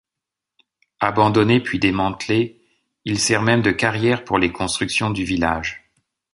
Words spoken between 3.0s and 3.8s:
il sert même de